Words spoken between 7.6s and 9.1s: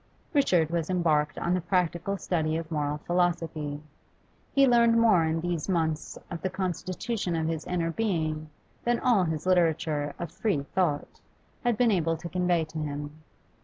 inner being than